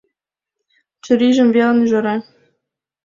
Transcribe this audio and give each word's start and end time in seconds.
Чурийжым 1.03 1.49
велен 1.55 1.77
ӱжара… 1.85 2.15